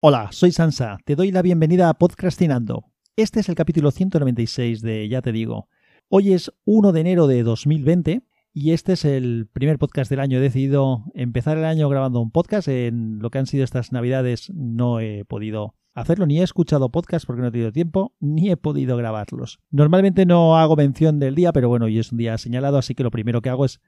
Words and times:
Hola, 0.00 0.28
soy 0.30 0.52
Sansa, 0.52 0.98
te 1.04 1.16
doy 1.16 1.32
la 1.32 1.42
bienvenida 1.42 1.88
a 1.88 1.94
Podcastinando. 1.94 2.84
Este 3.16 3.40
es 3.40 3.48
el 3.48 3.56
capítulo 3.56 3.90
196 3.90 4.80
de 4.80 5.08
Ya 5.08 5.22
te 5.22 5.32
digo. 5.32 5.68
Hoy 6.08 6.34
es 6.34 6.52
1 6.66 6.92
de 6.92 7.00
enero 7.00 7.26
de 7.26 7.42
2020 7.42 8.22
y 8.52 8.70
este 8.70 8.92
es 8.92 9.04
el 9.04 9.48
primer 9.52 9.76
podcast 9.80 10.08
del 10.08 10.20
año. 10.20 10.38
He 10.38 10.40
decidido 10.40 11.02
empezar 11.14 11.58
el 11.58 11.64
año 11.64 11.88
grabando 11.88 12.20
un 12.20 12.30
podcast. 12.30 12.68
En 12.68 13.18
lo 13.18 13.30
que 13.30 13.38
han 13.38 13.46
sido 13.46 13.64
estas 13.64 13.90
navidades 13.90 14.52
no 14.54 15.00
he 15.00 15.24
podido 15.24 15.74
hacerlo, 15.94 16.26
ni 16.26 16.38
he 16.38 16.44
escuchado 16.44 16.92
podcast 16.92 17.26
porque 17.26 17.42
no 17.42 17.48
he 17.48 17.50
tenido 17.50 17.72
tiempo, 17.72 18.14
ni 18.20 18.50
he 18.50 18.56
podido 18.56 18.96
grabarlos. 18.96 19.58
Normalmente 19.72 20.26
no 20.26 20.58
hago 20.58 20.76
mención 20.76 21.18
del 21.18 21.34
día, 21.34 21.52
pero 21.52 21.68
bueno, 21.68 21.86
hoy 21.86 21.98
es 21.98 22.12
un 22.12 22.18
día 22.18 22.38
señalado, 22.38 22.78
así 22.78 22.94
que 22.94 23.02
lo 23.02 23.10
primero 23.10 23.42
que 23.42 23.48
hago 23.48 23.64
es 23.64 23.80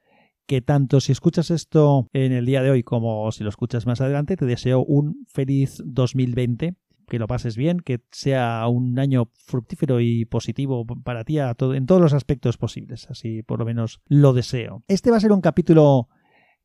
que 0.50 0.60
tanto 0.60 0.98
si 0.98 1.12
escuchas 1.12 1.52
esto 1.52 2.08
en 2.12 2.32
el 2.32 2.44
día 2.44 2.60
de 2.60 2.72
hoy 2.72 2.82
como 2.82 3.30
si 3.30 3.44
lo 3.44 3.50
escuchas 3.50 3.86
más 3.86 4.00
adelante, 4.00 4.36
te 4.36 4.46
deseo 4.46 4.84
un 4.84 5.24
feliz 5.28 5.80
2020 5.84 6.74
que 7.06 7.20
lo 7.20 7.28
pases 7.28 7.56
bien, 7.56 7.78
que 7.78 8.00
sea 8.10 8.66
un 8.66 8.98
año 8.98 9.30
fructífero 9.46 10.00
y 10.00 10.24
positivo 10.24 10.84
para 11.04 11.22
ti 11.22 11.38
en 11.38 11.86
todos 11.86 12.00
los 12.00 12.14
aspectos 12.14 12.56
posibles. 12.56 13.08
Así 13.08 13.44
por 13.44 13.60
lo 13.60 13.64
menos 13.64 14.00
lo 14.06 14.32
deseo. 14.32 14.82
Este 14.88 15.12
va 15.12 15.18
a 15.18 15.20
ser 15.20 15.30
un 15.30 15.40
capítulo 15.40 16.08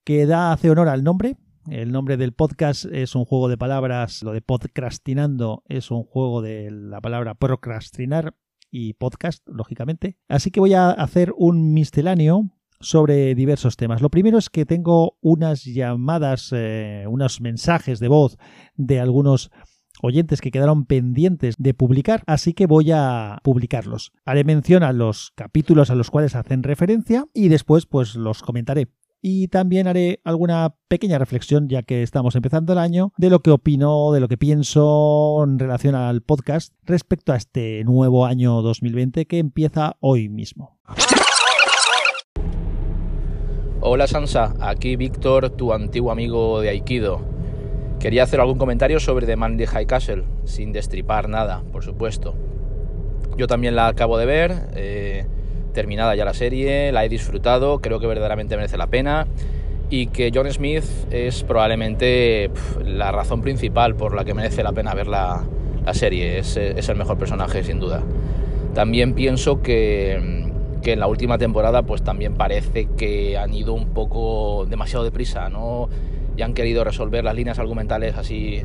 que 0.04 0.26
da 0.26 0.52
hace 0.52 0.72
honor 0.72 0.90
al 0.90 1.04
nombre. 1.04 1.38
El 1.70 1.92
nombre 1.92 2.18
del 2.18 2.34
podcast 2.34 2.86
es 2.86 3.14
un 3.14 3.26
juego 3.26 3.50
de 3.50 3.58
palabras. 3.58 4.24
Lo 4.24 4.32
de 4.32 4.42
podcastinando 4.42 5.62
es 5.68 5.92
un 5.92 6.06
juego 6.06 6.42
de 6.42 6.72
la 6.72 7.02
palabra 7.02 7.36
procrastinar 7.36 8.34
y 8.72 8.94
podcast, 8.94 9.48
lógicamente. 9.48 10.18
Así 10.28 10.50
que 10.50 10.60
voy 10.60 10.74
a 10.74 10.90
hacer 10.90 11.34
un 11.38 11.72
misceláneo 11.72 12.55
sobre 12.80 13.36
diversos 13.36 13.78
temas. 13.78 14.02
Lo 14.02 14.10
primero 14.10 14.38
es 14.38 14.50
que 14.50 14.66
tengo 14.66 15.18
unas 15.22 15.64
llamadas, 15.64 16.50
eh, 16.52 17.06
unos 17.08 17.42
mensajes 17.42 18.00
de 18.00 18.08
voz 18.08 18.38
de 18.76 19.00
algunos 19.00 19.52
oyentes 20.02 20.42
que 20.42 20.52
quedaron 20.52 20.86
pendientes 20.86 21.56
de 21.58 21.74
publicar, 21.74 22.24
así 22.28 22.54
que 22.54 22.68
voy 22.68 22.92
a 22.92 23.40
publicarlos. 23.44 24.12
Haré 24.26 24.44
mención 24.44 24.84
a 24.84 24.94
los 24.94 25.32
capítulos 25.36 25.90
a 25.90 25.96
los 25.96 26.12
cuales 26.12 26.36
hacen 26.36 26.64
referencia 26.64 27.26
y 27.34 27.48
después 27.48 27.86
pues 27.86 28.16
los 28.16 28.42
comentaré. 28.42 28.90
Y 29.28 29.48
también 29.48 29.88
haré 29.88 30.22
alguna 30.24 30.76
pequeña 30.88 31.18
reflexión, 31.18 31.68
ya 31.68 31.82
que 31.82 32.04
estamos 32.04 32.36
empezando 32.36 32.74
el 32.74 32.80
año, 32.80 33.12
de 33.18 33.32
lo 33.32 33.40
que 33.40 33.50
opino, 33.50 34.12
de 34.12 34.20
lo 34.20 34.28
que 34.28 34.38
pienso 34.38 35.44
en 35.44 35.58
relación 35.58 35.96
al 35.96 36.22
podcast 36.22 36.74
respecto 36.84 37.34
a 37.34 37.38
este 37.38 37.84
nuevo 37.86 38.28
año 38.28 38.62
2020 38.62 39.26
que 39.26 39.40
empieza 39.40 39.98
hoy 40.00 40.30
mismo. 40.30 40.80
Hola 43.88 44.08
Sansa, 44.08 44.56
aquí 44.62 44.96
Víctor, 44.96 45.52
tu 45.52 45.72
antiguo 45.72 46.12
amigo 46.12 46.60
de 46.60 46.70
Aikido. 46.70 47.22
Quería 48.00 48.24
hacer 48.24 48.40
algún 48.40 48.58
comentario 48.58 49.00
sobre 49.00 49.28
The 49.28 49.36
Man 49.36 49.60
High 49.60 49.86
Castle, 49.86 50.24
sin 50.44 50.72
destripar 50.72 51.30
nada, 51.30 51.62
por 51.72 51.84
supuesto. 51.84 52.34
Yo 53.38 53.46
también 53.46 53.76
la 53.76 53.86
acabo 53.86 54.18
de 54.18 54.26
ver, 54.26 54.54
eh, 54.74 55.28
terminada 55.72 56.16
ya 56.16 56.26
la 56.26 56.34
serie, 56.34 56.92
la 56.92 57.06
he 57.06 57.10
disfrutado, 57.10 57.78
creo 57.78 58.00
que 58.00 58.08
verdaderamente 58.08 58.56
merece 58.56 58.76
la 58.76 58.88
pena 58.88 59.28
y 59.92 60.08
que 60.08 60.32
John 60.34 60.52
Smith 60.52 60.86
es 61.12 61.44
probablemente 61.44 62.50
la 62.84 63.12
razón 63.12 63.44
principal 63.44 63.94
por 63.94 64.16
la 64.16 64.26
que 64.26 64.34
merece 64.34 64.64
la 64.64 64.74
pena 64.74 64.96
ver 64.96 65.06
la, 65.06 65.44
serie, 65.92 66.40
es, 66.40 66.58
es, 66.58 66.90
el 66.90 66.96
mejor 66.96 67.20
personaje 67.20 67.64
sin 67.64 67.80
duda. 67.80 68.02
También 68.74 69.14
pienso 69.14 69.62
que, 69.62 70.45
que, 70.86 70.94
en 70.94 71.00
la 71.00 71.08
última 71.08 71.38
temporada 71.38 71.82
pues 71.82 72.04
también 72.04 72.36
parece 72.36 72.88
que 72.96 73.38
han 73.38 73.54
ido 73.54 73.74
un 73.74 73.88
poco 73.90 74.66
demasiado 74.70 75.04
deprisa, 75.04 75.50
¿no? 75.50 75.90
y 76.38 76.42
han 76.42 76.54
querido 76.54 76.84
resolver 76.84 77.24
las 77.24 77.36
líneas 77.36 77.60
argumentales 77.60 78.16
así 78.16 78.62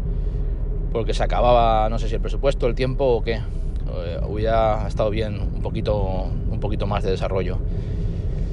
porque 0.93 1.15
se 1.15 1.23
acababa, 1.23 1.89
no 1.89 1.99
sé 1.99 2.09
si 2.09 2.17
el 2.17 2.21
presupuesto, 2.21 2.67
el 2.67 2.75
tiempo 2.75 3.05
o 3.05 3.23
qué. 3.23 3.35
Eh, 3.35 4.21
hubiera 4.29 4.87
estado 4.87 5.09
bien 5.11 5.41
un 5.41 5.63
poquito, 5.63 6.27
un 6.51 6.61
poquito 6.61 6.87
más 6.87 7.05
de 7.05 7.13
desarrollo. 7.13 7.59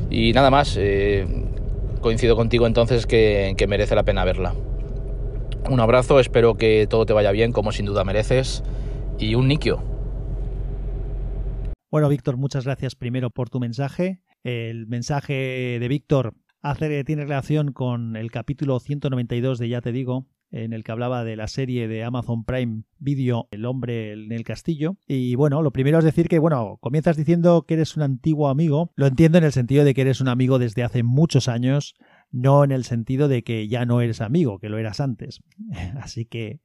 Y 0.10 0.34
nada 0.34 0.52
más, 0.52 0.76
eh, 0.78 1.26
coincido 2.00 2.36
contigo 2.36 2.68
entonces 2.68 3.08
que, 3.08 3.56
que 3.58 3.68
merece 3.68 3.96
la 3.96 4.04
pena 4.04 4.24
verla. 4.24 4.54
Un 5.70 5.80
abrazo, 5.80 6.20
espero 6.20 6.56
que 6.56 6.86
todo 6.88 7.06
te 7.08 7.14
vaya 7.14 7.32
bien, 7.32 7.52
como 7.52 7.72
sin 7.72 7.88
duda 7.88 8.04
mereces, 8.04 8.64
y 9.18 9.34
un 9.34 9.48
niquio. 9.48 9.97
Bueno, 11.98 12.10
Víctor, 12.10 12.38
muchas 12.38 12.66
gracias 12.66 12.94
primero 12.94 13.32
por 13.32 13.50
tu 13.50 13.60
mensaje. 13.60 14.22
El 14.44 14.86
mensaje 14.86 15.80
de 15.80 15.88
Víctor 15.88 16.36
tiene 16.80 17.24
relación 17.24 17.72
con 17.72 18.16
el 18.16 18.30
capítulo 18.30 18.80
192 18.80 19.58
de 19.58 19.68
Ya 19.68 19.82
te 19.82 19.92
digo, 19.92 20.28
en 20.52 20.74
el 20.74 20.84
que 20.84 20.92
hablaba 20.92 21.24
de 21.24 21.36
la 21.36 21.48
serie 21.48 21.88
de 21.88 22.04
Amazon 22.04 22.46
Prime 22.46 22.84
Video 23.00 23.48
El 23.50 23.66
hombre 23.66 24.14
en 24.14 24.32
el 24.32 24.44
castillo. 24.44 24.98
Y 25.08 25.34
bueno, 25.34 25.64
lo 25.64 25.72
primero 25.72 25.98
es 25.98 26.06
decir 26.06 26.28
que, 26.28 26.38
bueno, 26.38 26.78
comienzas 26.82 27.18
diciendo 27.18 27.66
que 27.68 27.74
eres 27.74 27.98
un 27.98 28.04
antiguo 28.04 28.50
amigo. 28.50 28.92
Lo 28.96 29.08
entiendo 29.08 29.40
en 29.40 29.46
el 29.46 29.52
sentido 29.52 29.84
de 29.84 29.96
que 29.96 30.02
eres 30.02 30.22
un 30.22 30.28
amigo 30.28 30.60
desde 30.60 30.84
hace 30.84 31.02
muchos 31.02 31.48
años, 31.48 31.96
no 32.30 32.64
en 32.64 32.72
el 32.72 32.84
sentido 32.84 33.28
de 33.28 33.42
que 33.42 33.68
ya 33.68 33.86
no 33.86 34.02
eres 34.02 34.22
amigo, 34.22 34.60
que 34.60 34.70
lo 34.70 34.78
eras 34.78 35.00
antes. 35.00 35.42
Así 36.00 36.26
que 36.26 36.62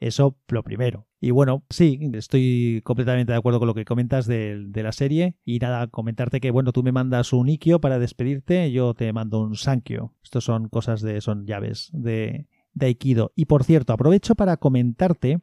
eso 0.00 0.36
lo 0.48 0.62
primero. 0.62 1.06
Y 1.20 1.32
bueno, 1.32 1.64
sí, 1.70 1.98
estoy 2.14 2.80
completamente 2.84 3.32
de 3.32 3.38
acuerdo 3.38 3.58
con 3.58 3.66
lo 3.66 3.74
que 3.74 3.84
comentas 3.84 4.26
de, 4.26 4.70
la 4.72 4.92
serie. 4.92 5.36
Y 5.44 5.58
nada, 5.58 5.88
comentarte 5.88 6.40
que, 6.40 6.50
bueno, 6.50 6.72
tú 6.72 6.82
me 6.82 6.92
mandas 6.92 7.32
un 7.32 7.48
Ikio 7.48 7.80
para 7.80 7.98
despedirte, 7.98 8.70
yo 8.70 8.94
te 8.94 9.12
mando 9.12 9.40
un 9.40 9.56
Sankyo. 9.56 10.14
Estos 10.22 10.44
son 10.44 10.68
cosas 10.68 11.00
de, 11.02 11.20
son 11.20 11.46
llaves 11.46 11.90
de, 11.92 12.46
de 12.74 12.86
Aikido. 12.86 13.32
Y 13.34 13.46
por 13.46 13.64
cierto, 13.64 13.92
aprovecho 13.92 14.34
para 14.34 14.56
comentarte 14.56 15.40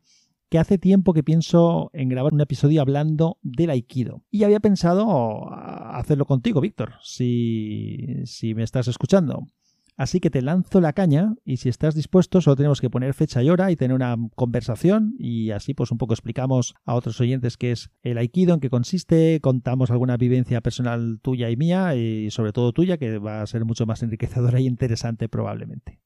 que 0.50 0.60
hace 0.60 0.78
tiempo 0.78 1.14
que 1.14 1.24
pienso 1.24 1.90
en 1.94 2.08
grabar 2.08 2.34
un 2.34 2.42
episodio 2.42 2.82
hablando 2.82 3.38
del 3.42 3.72
Aikido. 3.72 4.24
Y 4.32 4.44
había 4.44 4.60
pensado 4.60 5.50
hacerlo 5.52 6.26
contigo, 6.26 6.62
Víctor, 6.62 6.94
si, 7.02 8.22
si 8.26 8.54
me 8.54 8.64
estás 8.64 8.88
escuchando. 8.88 9.50
Así 9.98 10.20
que 10.20 10.30
te 10.30 10.42
lanzo 10.42 10.82
la 10.82 10.92
caña 10.92 11.36
y 11.46 11.58
si 11.58 11.70
estás 11.70 11.96
dispuesto 11.96 12.42
solo 12.42 12.58
tenemos 12.58 12.82
que 12.82 12.90
poner 12.90 13.14
fecha 13.14 13.42
y 13.42 13.50
hora 13.50 13.72
y 13.72 13.78
tener 13.78 13.96
una 13.96 14.18
conversación 14.36 15.16
y 15.18 15.52
así 15.52 15.74
pues 15.74 15.90
un 15.90 15.98
poco 15.98 16.14
explicamos 16.14 16.76
a 16.84 16.96
otros 16.96 17.22
oyentes 17.22 17.56
qué 17.56 17.72
es 17.72 17.92
el 18.02 18.18
aikido, 18.18 18.54
en 18.54 18.60
qué 18.60 18.70
consiste, 18.70 19.40
contamos 19.42 19.92
alguna 19.92 20.18
vivencia 20.18 20.60
personal 20.60 21.20
tuya 21.22 21.50
y 21.50 21.56
mía 21.56 21.96
y 21.96 22.30
sobre 22.30 22.52
todo 22.52 22.74
tuya 22.74 22.98
que 22.98 23.20
va 23.20 23.42
a 23.42 23.48
ser 23.48 23.64
mucho 23.64 23.86
más 23.86 24.04
enriquecedora 24.04 24.60
y 24.60 24.68
interesante 24.68 25.30
probablemente. 25.30 26.02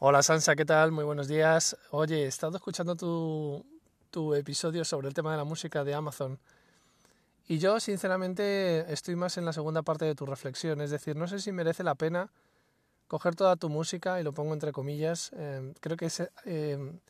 Hola 0.00 0.24
Sansa, 0.24 0.56
¿qué 0.56 0.64
tal? 0.64 0.90
Muy 0.90 1.04
buenos 1.04 1.28
días. 1.28 1.76
Oye, 1.92 2.24
he 2.24 2.26
estado 2.26 2.56
escuchando 2.56 2.96
tu, 2.96 3.64
tu 4.10 4.34
episodio 4.34 4.84
sobre 4.84 5.06
el 5.06 5.14
tema 5.14 5.30
de 5.30 5.36
la 5.36 5.44
música 5.44 5.84
de 5.84 5.94
Amazon 5.94 6.40
y 7.50 7.58
yo, 7.58 7.80
sinceramente, 7.80 8.92
estoy 8.92 9.16
más 9.16 9.36
en 9.36 9.44
la 9.44 9.52
segunda 9.52 9.82
parte 9.82 10.04
de 10.04 10.14
tu 10.14 10.24
reflexión. 10.24 10.80
Es 10.80 10.92
decir, 10.92 11.16
no 11.16 11.26
sé 11.26 11.40
si 11.40 11.50
merece 11.50 11.82
la 11.82 11.96
pena 11.96 12.30
coger 13.08 13.34
toda 13.34 13.56
tu 13.56 13.68
música, 13.68 14.20
y 14.20 14.22
lo 14.22 14.32
pongo 14.32 14.52
entre 14.54 14.70
comillas, 14.70 15.32
em, 15.32 15.74
creo 15.80 15.96
que 15.96 16.06
es 16.06 16.22
em, 16.44 17.00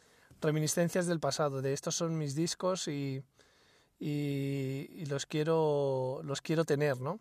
reminiscencias 0.41 1.07
del 1.07 1.21
pasado, 1.21 1.61
de 1.61 1.75
estos 1.75 1.95
son 1.95 2.17
mis 2.17 2.35
discos 2.35 2.89
y, 2.89 3.23
y, 3.99 5.05
los, 5.11 5.27
quiero, 5.27 6.23
los 6.25 6.41
quiero 6.41 6.65
tener, 6.65 7.03
¿no? 7.03 7.21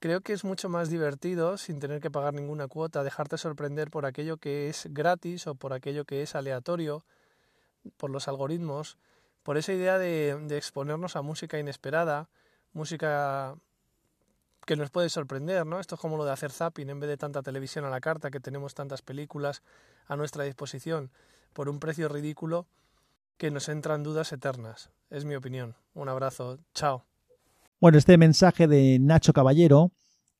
Creo 0.00 0.20
que 0.20 0.32
es 0.32 0.42
mucho 0.42 0.68
más 0.68 0.90
divertido, 0.90 1.56
sin 1.58 1.78
tener 1.78 2.00
que 2.00 2.10
pagar 2.10 2.34
ninguna 2.34 2.66
cuota, 2.66 3.04
dejarte 3.04 3.38
sorprender 3.38 3.88
por 3.88 4.04
aquello 4.04 4.38
que 4.38 4.68
es 4.68 4.88
gratis 4.90 5.46
o 5.46 5.54
por 5.54 5.72
aquello 5.72 6.04
que 6.04 6.22
es 6.22 6.34
aleatorio, 6.34 7.04
por 7.96 8.10
los 8.10 8.26
algoritmos, 8.26 8.98
por 9.46 9.56
esa 9.56 9.72
idea 9.72 9.96
de, 9.96 10.56
exponernos 10.56 11.14
a 11.14 11.22
música 11.22 11.56
inesperada, 11.56 12.28
música 12.72 13.54
que 14.66 14.74
nos 14.74 14.90
puede 14.90 15.08
sorprender, 15.08 15.64
¿no? 15.64 15.78
Esto 15.78 15.94
es 15.94 16.00
como 16.00 16.16
lo 16.16 16.24
de 16.24 16.32
hacer 16.32 16.50
zapping 16.50 16.90
en 16.90 16.98
vez 16.98 17.08
de 17.08 17.16
tanta 17.16 17.44
televisión 17.44 17.84
a 17.84 17.88
la 17.88 18.00
carta, 18.00 18.32
que 18.32 18.40
tenemos 18.40 18.74
tantas 18.74 19.02
películas 19.02 19.62
a 20.08 20.16
nuestra 20.16 20.42
disposición 20.42 21.12
por 21.52 21.68
un 21.68 21.78
precio 21.78 22.08
ridículo 22.08 22.66
que 23.36 23.52
nos 23.52 23.68
entran 23.68 24.02
dudas 24.02 24.32
eternas. 24.32 24.90
Es 25.10 25.24
mi 25.24 25.36
opinión. 25.36 25.76
Un 25.94 26.08
abrazo. 26.08 26.58
Chao. 26.74 27.04
Bueno, 27.80 27.98
este 27.98 28.18
mensaje 28.18 28.66
de 28.66 28.98
Nacho 28.98 29.32
Caballero 29.32 29.92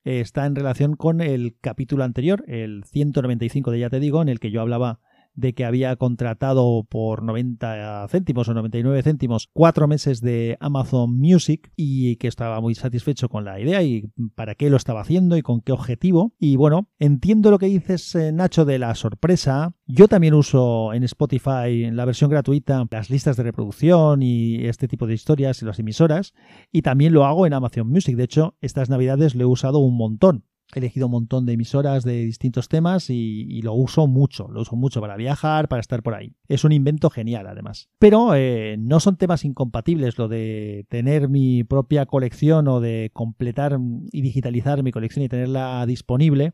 eh, 0.03 0.19
está 0.19 0.47
en 0.47 0.57
relación 0.57 0.97
con 0.97 1.21
el 1.21 1.57
capítulo 1.61 2.03
anterior, 2.03 2.43
el 2.49 2.83
195 2.83 3.71
de 3.71 3.79
Ya 3.79 3.89
te 3.89 4.01
digo, 4.01 4.21
en 4.21 4.31
el 4.31 4.41
que 4.41 4.51
yo 4.51 4.63
hablaba 4.63 4.99
de 5.37 5.55
que 5.55 5.65
había 5.65 5.95
contratado 5.97 6.85
por 6.89 7.23
90 7.23 8.07
céntimos 8.09 8.49
o 8.49 8.55
99 8.55 9.03
céntimos 9.03 9.49
cuatro 9.53 9.87
meses 9.87 10.21
de 10.21 10.57
Amazon 10.61 11.17
Music 11.17 11.71
y 11.77 12.17
que 12.17 12.29
estaba 12.29 12.61
muy 12.61 12.75
satisfecho 12.75 13.29
con 13.29 13.45
la 13.45 13.61
idea 13.61 13.83
y 13.83 14.11
para 14.35 14.55
qué 14.55 14.71
lo 14.71 14.77
estaba 14.77 15.03
haciendo 15.03 15.37
y 15.37 15.43
con 15.43 15.61
qué 15.61 15.73
objetivo. 15.73 16.35
Y 16.39 16.57
bueno, 16.57 16.89
entiendo 16.99 17.51
lo 17.51 17.59
que 17.59 17.67
dices, 17.67 18.15
eh, 18.15 18.33
Nacho, 18.33 18.65
de 18.65 18.79
la 18.79 18.95
sorpresa. 18.95 19.75
Yo 19.87 20.09
también 20.09 20.35
uso 20.35 20.93
en 20.93 21.05
Spotify, 21.05 21.85
en 21.85 21.97
la 21.97 22.05
versión 22.05 22.31
gratuita, 22.31 22.85
las 22.91 23.11
listas 23.11 23.37
de 23.37 23.43
reproducción 23.43 24.23
y 24.23 24.67
este 24.67 24.89
tipo 24.89 25.07
de 25.07 25.15
historias 25.15 25.63
y 25.63 25.67
las 25.67 25.79
emisoras. 25.79 26.33
Y 26.73 26.83
también 26.83 27.13
lo 27.13 27.25
hago 27.25 27.47
en 27.47 27.53
Amazon 27.53 27.89
Music. 27.89 28.17
De 28.17 28.25
hecho, 28.25 28.57
estas 28.61 28.89
navidades 28.89 29.35
lo 29.35 29.43
he 29.43 29.47
usado 29.47 29.79
un 29.79 29.97
montón 29.97 30.45
he 30.75 30.79
elegido 30.79 31.07
un 31.07 31.13
montón 31.13 31.47
de 31.47 31.53
emisoras 31.53 32.05
de 32.05 32.25
distintos 32.25 32.69
temas 32.69 33.09
y, 33.11 33.63
lo 33.63 33.73
uso 33.75 34.07
mucho, 34.07 34.49
lo 34.49 34.63
uso 34.63 34.77
mucho 34.77 35.01
para 35.01 35.17
viajar, 35.17 35.69
para 35.69 35.81
estar 35.81 36.03
por 36.03 36.15
ahí. 36.15 36.35
Es 36.49 36.65
un 36.65 36.73
invento 36.73 37.11
genial 37.11 37.47
además. 37.47 37.89
Pero 37.99 38.35
eh, 38.35 38.77
no 38.79 39.01
son 39.01 39.17
temas 39.17 39.45
incompatibles 39.45 40.19
lo 40.19 40.29
de 40.29 40.87
tener 40.89 41.29
mi 41.29 41.65
propia 41.65 42.07
colección 42.07 42.69
o 42.69 42.81
de 42.81 43.11
completar 43.13 43.79
y 44.13 44.23
digitalizar 44.23 44.83
mi 44.83 44.93
colección 44.93 45.25
y 45.25 45.29
tenerla 45.29 45.85
disponible 45.87 46.53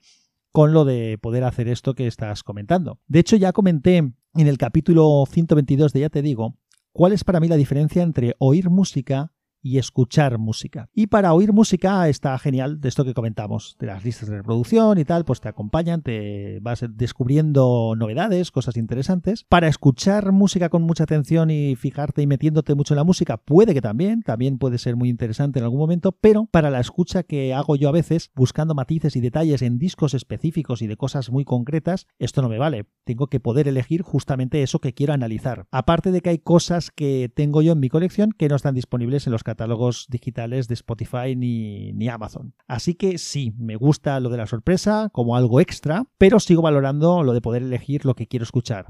con 0.53 0.73
lo 0.73 0.85
de 0.85 1.19
poder 1.19 1.45
hacer 1.45 1.69
esto 1.69 1.95
que 1.95 2.07
estás 2.07 2.43
comentando. 2.43 3.01
De 3.07 3.21
hecho, 3.21 3.37
ya 3.37 3.53
comenté 3.53 3.97
en 3.97 4.47
el 4.47 4.59
capítulo 4.59 5.25
122 5.27 5.93
de 5.93 6.01
Ya 6.01 6.11
te 6.11 6.23
digo, 6.23 6.59
cuál 6.93 7.13
es 7.13 7.25
para 7.25 7.41
mí 7.41 7.49
la 7.49 7.57
diferencia 7.57 8.03
entre 8.03 8.35
oír 8.39 8.69
música 8.69 9.33
y 9.63 9.79
escuchar 9.79 10.39
música. 10.39 10.89
Y 10.93 11.07
para 11.07 11.33
oír 11.33 11.53
música 11.53 12.09
está 12.09 12.37
genial 12.39 12.81
de 12.81 12.89
esto 12.89 13.05
que 13.05 13.15
comentamos, 13.15 13.77
de 13.79 13.87
las 13.87 14.05
listas 14.05 14.29
de 14.29 14.37
reproducción 14.39 14.99
y 14.99 15.05
tal, 15.05 15.25
pues 15.25 15.41
te 15.41 15.49
acompañan, 15.49 16.03
te 16.03 16.59
vas 16.61 16.85
descubriendo 16.91 17.95
novedades, 17.97 18.51
cosas 18.51 18.77
interesantes. 18.77 19.45
Para 19.49 19.69
escuchar 19.69 20.33
música 20.33 20.69
con 20.69 20.83
mucha 20.83 21.05
atención 21.05 21.51
y 21.51 21.77
fijarte 21.77 22.23
y 22.23 22.27
metiéndote 22.27 22.75
mucho 22.75 22.95
en 22.95 22.99
la 22.99 23.05
música, 23.05 23.37
puede 23.37 23.75
que 23.75 23.81
también, 23.81 24.23
también 24.23 24.59
puede 24.59 24.79
ser 24.79 24.97
muy 24.97 25.09
interesante 25.09 25.61
en 25.61 25.65
algún 25.65 25.79
momento, 25.79 26.13
pero 26.13 26.47
para 26.51 26.71
la 26.71 26.81
escucha 26.81 27.23
que 27.23 27.55
hago 27.55 27.77
yo 27.77 27.89
a 27.89 27.93
veces, 27.93 28.31
buscando 28.35 28.75
matices 28.75 29.17
y 29.17 29.21
detalles 29.21 29.63
en 29.63 29.79
discos 29.79 30.15
específicos 30.15 30.83
y 30.83 30.87
de 30.87 30.97
cosas 30.97 31.31
muy 31.31 31.45
concretas, 31.45 32.07
esto 32.19 32.43
no 32.43 32.49
me 32.49 32.59
vale. 32.59 32.87
Tengo 33.05 33.29
que 33.29 33.41
poder 33.41 33.69
elegir 33.69 34.03
justamente 34.03 34.63
eso 34.63 34.81
que 34.81 34.95
quiero 34.95 35.13
analizar. 35.13 35.67
Aparte 35.71 36.11
de 36.11 36.21
que 36.21 36.31
hay 36.31 36.39
cosas 36.39 36.91
que 36.91 37.31
tengo 37.35 37.63
yo 37.63 37.73
en 37.73 37.81
mi 37.81 37.89
colección 37.89 38.33
que 38.33 38.49
no 38.49 38.57
están 38.57 38.75
disponibles 38.75 39.27
en 39.27 39.33
los 39.33 39.45
catálogos 39.53 40.07
digitales 40.09 40.67
de 40.67 40.75
Spotify 40.75 41.37
ni, 41.37 41.93
ni 41.93 42.09
Amazon. 42.09 42.55
Así 42.67 42.95
que 42.95 43.19
sí, 43.19 43.53
me 43.59 43.77
gusta 43.77 44.19
lo 44.19 44.31
de 44.31 44.39
la 44.39 44.47
sorpresa 44.47 45.11
como 45.13 45.37
algo 45.37 45.61
extra, 45.61 46.07
pero 46.17 46.41
sigo 46.41 46.63
valorando 46.63 47.23
lo 47.23 47.35
de 47.35 47.43
poder 47.43 47.63
elegir 47.63 48.07
lo 48.07 48.15
que 48.15 48.27
quiero 48.27 48.45
escuchar. 48.45 48.87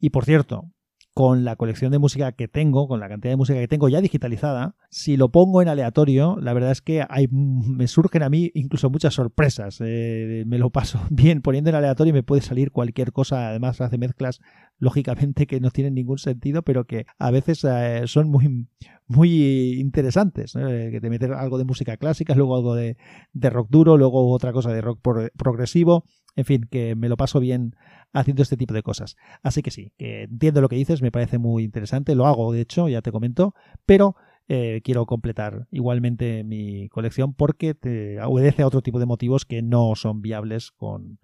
Y 0.00 0.10
por 0.10 0.24
cierto, 0.24 0.72
con 1.14 1.44
la 1.44 1.54
colección 1.54 1.92
de 1.92 2.00
música 2.00 2.32
que 2.32 2.48
tengo, 2.48 2.88
con 2.88 2.98
la 2.98 3.08
cantidad 3.08 3.32
de 3.32 3.36
música 3.36 3.60
que 3.60 3.68
tengo 3.68 3.88
ya 3.88 4.00
digitalizada, 4.00 4.74
si 4.90 5.16
lo 5.16 5.30
pongo 5.30 5.62
en 5.62 5.68
aleatorio, 5.68 6.36
la 6.40 6.52
verdad 6.52 6.72
es 6.72 6.82
que 6.82 7.04
hay, 7.08 7.28
me 7.28 7.86
surgen 7.86 8.24
a 8.24 8.28
mí 8.28 8.50
incluso 8.54 8.90
muchas 8.90 9.14
sorpresas. 9.14 9.78
Eh, 9.80 10.42
me 10.46 10.58
lo 10.58 10.70
paso 10.70 11.00
bien 11.10 11.40
poniendo 11.40 11.70
en 11.70 11.76
aleatorio 11.76 12.10
y 12.10 12.14
me 12.14 12.24
puede 12.24 12.42
salir 12.42 12.72
cualquier 12.72 13.12
cosa. 13.12 13.48
Además, 13.48 13.80
hace 13.80 13.96
mezclas, 13.96 14.40
lógicamente, 14.78 15.46
que 15.46 15.60
no 15.60 15.70
tienen 15.70 15.94
ningún 15.94 16.18
sentido, 16.18 16.62
pero 16.62 16.84
que 16.84 17.06
a 17.18 17.30
veces 17.30 17.64
eh, 17.64 18.02
son 18.06 18.28
muy, 18.28 18.66
muy 19.06 19.78
interesantes. 19.78 20.56
Eh, 20.56 20.88
que 20.90 21.00
te 21.00 21.10
meten 21.10 21.32
algo 21.32 21.58
de 21.58 21.64
música 21.64 21.96
clásica, 21.96 22.34
luego 22.34 22.56
algo 22.56 22.74
de, 22.74 22.96
de 23.32 23.50
rock 23.50 23.68
duro, 23.70 23.96
luego 23.96 24.32
otra 24.32 24.52
cosa 24.52 24.72
de 24.72 24.80
rock 24.80 24.98
progresivo. 25.36 26.04
En 26.36 26.44
fin, 26.44 26.66
que 26.70 26.94
me 26.96 27.08
lo 27.08 27.16
paso 27.16 27.40
bien 27.40 27.76
haciendo 28.12 28.42
este 28.42 28.56
tipo 28.56 28.74
de 28.74 28.82
cosas. 28.82 29.16
Así 29.42 29.62
que 29.62 29.70
sí, 29.70 29.92
que 29.98 30.22
entiendo 30.24 30.60
lo 30.60 30.68
que 30.68 30.76
dices, 30.76 31.02
me 31.02 31.12
parece 31.12 31.38
muy 31.38 31.64
interesante, 31.64 32.14
lo 32.14 32.26
hago 32.26 32.52
de 32.52 32.60
hecho, 32.60 32.88
ya 32.88 33.02
te 33.02 33.12
comento, 33.12 33.54
pero 33.86 34.16
eh, 34.48 34.80
quiero 34.84 35.06
completar 35.06 35.66
igualmente 35.70 36.44
mi 36.44 36.88
colección 36.90 37.34
porque 37.34 37.74
te 37.74 38.20
obedece 38.20 38.62
a 38.62 38.66
otro 38.66 38.82
tipo 38.82 38.98
de 38.98 39.06
motivos 39.06 39.44
que 39.44 39.62
no 39.62 39.94
son 39.94 40.22
viables 40.22 40.70
con, 40.70 41.18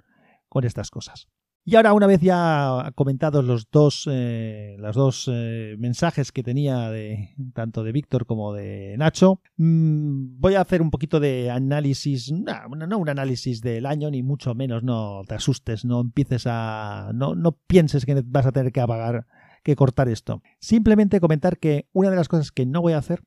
con 0.49 0.65
estas 0.65 0.91
cosas. 0.91 1.29
Y 1.63 1.77
ahora, 1.77 1.93
una 1.93 2.07
vez 2.07 2.21
ya 2.21 2.91
comentados 2.95 3.45
los 3.45 3.71
dos, 3.71 4.09
eh, 4.11 4.77
los 4.79 4.97
dos 4.97 5.31
eh, 5.31 5.77
mensajes 5.79 6.33
que 6.33 6.43
tenía 6.43 6.89
de 6.89 7.35
tanto 7.53 7.85
de 7.85 7.93
Víctor 7.93 8.25
como 8.25 8.55
de 8.55 8.97
Nacho, 8.97 9.41
mm, 9.57 10.41
voy 10.41 10.55
a 10.55 10.63
hacer 10.63 10.81
un 10.81 10.91
poquito 10.91 11.21
de 11.21 11.51
análisis, 11.51 12.33
no, 12.33 12.87
no, 12.87 12.99
un 12.99 13.09
análisis 13.11 13.61
del 13.61 13.85
año, 13.85 14.11
ni 14.11 14.23
mucho 14.23 14.55
menos, 14.55 14.83
no 14.83 15.23
te 15.29 15.35
asustes, 15.35 15.85
no 15.85 16.01
empieces 16.01 16.45
a. 16.47 17.11
no, 17.15 17.35
no 17.35 17.53
pienses 17.53 18.07
que 18.07 18.23
vas 18.25 18.47
a 18.47 18.53
tener 18.53 18.73
que 18.73 18.81
apagar, 18.81 19.27
que 19.63 19.77
cortar 19.77 20.09
esto. 20.09 20.43
Simplemente 20.61 21.21
comentar 21.21 21.59
que 21.59 21.89
una 21.93 22.09
de 22.11 22.17
las 22.17 22.29
cosas 22.29 22.53
que 22.53 22.65
no 22.65 22.81
voy 22.81 22.95
a 22.95 22.99
hacer 22.99 23.23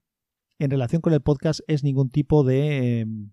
en 0.57 0.71
relación 0.71 1.01
con 1.01 1.13
el 1.13 1.21
podcast 1.21 1.59
es 1.67 1.83
ningún 1.83 2.09
tipo 2.09 2.43
de 2.43 3.01
em, 3.01 3.31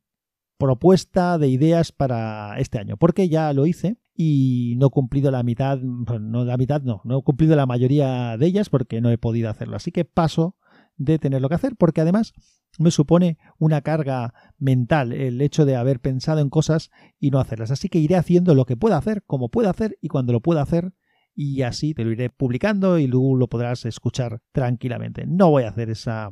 propuesta 0.58 1.38
de 1.38 1.48
ideas 1.48 1.90
para 1.90 2.58
este 2.58 2.78
año, 2.78 2.96
porque 2.98 3.28
ya 3.28 3.52
lo 3.54 3.66
hice 3.66 3.96
y 4.22 4.74
no 4.76 4.88
he 4.88 4.90
cumplido 4.90 5.30
la 5.30 5.42
mitad, 5.42 5.78
no 5.78 6.44
la 6.44 6.58
mitad 6.58 6.82
no, 6.82 7.00
no 7.04 7.20
he 7.20 7.22
cumplido 7.22 7.56
la 7.56 7.64
mayoría 7.64 8.36
de 8.36 8.44
ellas 8.44 8.68
porque 8.68 9.00
no 9.00 9.08
he 9.08 9.16
podido 9.16 9.48
hacerlo. 9.48 9.76
Así 9.76 9.92
que 9.92 10.04
paso 10.04 10.58
de 10.98 11.18
tenerlo 11.18 11.48
que 11.48 11.54
hacer 11.54 11.74
porque 11.74 12.02
además 12.02 12.34
me 12.78 12.90
supone 12.90 13.38
una 13.58 13.80
carga 13.80 14.34
mental 14.58 15.14
el 15.14 15.40
hecho 15.40 15.64
de 15.64 15.74
haber 15.74 16.00
pensado 16.00 16.40
en 16.40 16.50
cosas 16.50 16.90
y 17.18 17.30
no 17.30 17.40
hacerlas. 17.40 17.70
Así 17.70 17.88
que 17.88 17.98
iré 17.98 18.16
haciendo 18.16 18.54
lo 18.54 18.66
que 18.66 18.76
pueda 18.76 18.98
hacer, 18.98 19.22
como 19.24 19.48
pueda 19.48 19.70
hacer 19.70 19.96
y 20.02 20.08
cuando 20.08 20.34
lo 20.34 20.42
pueda 20.42 20.60
hacer 20.60 20.92
y 21.34 21.62
así 21.62 21.94
te 21.94 22.04
lo 22.04 22.12
iré 22.12 22.28
publicando 22.28 22.98
y 22.98 23.06
luego 23.06 23.38
lo 23.38 23.48
podrás 23.48 23.86
escuchar 23.86 24.42
tranquilamente. 24.52 25.24
No 25.26 25.48
voy 25.48 25.62
a 25.62 25.70
hacer 25.70 25.88
esa, 25.88 26.28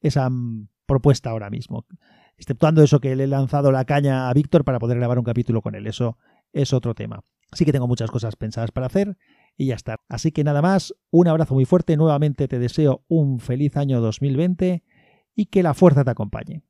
esa 0.00 0.28
propuesta 0.86 1.30
ahora 1.30 1.50
mismo, 1.50 1.86
exceptuando 2.36 2.82
eso 2.82 2.98
que 2.98 3.14
le 3.14 3.24
he 3.24 3.28
lanzado 3.28 3.70
la 3.70 3.84
caña 3.84 4.28
a 4.28 4.34
Víctor 4.34 4.64
para 4.64 4.80
poder 4.80 4.98
grabar 4.98 5.20
un 5.20 5.24
capítulo 5.24 5.62
con 5.62 5.76
él. 5.76 5.86
Eso 5.86 6.18
es 6.52 6.72
otro 6.72 6.94
tema. 6.94 7.20
Sí 7.52 7.64
que 7.64 7.72
tengo 7.72 7.88
muchas 7.88 8.10
cosas 8.10 8.36
pensadas 8.36 8.70
para 8.72 8.86
hacer 8.86 9.16
y 9.56 9.66
ya 9.66 9.74
está. 9.74 9.96
Así 10.08 10.32
que 10.32 10.44
nada 10.44 10.60
más, 10.60 10.94
un 11.10 11.28
abrazo 11.28 11.54
muy 11.54 11.64
fuerte, 11.64 11.96
nuevamente 11.96 12.46
te 12.46 12.58
deseo 12.58 13.04
un 13.08 13.40
feliz 13.40 13.76
año 13.76 14.00
2020 14.00 14.82
y 15.34 15.46
que 15.46 15.62
la 15.62 15.74
fuerza 15.74 16.04
te 16.04 16.10
acompañe. 16.10 16.62